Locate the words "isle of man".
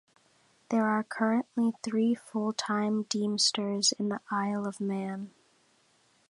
4.31-5.29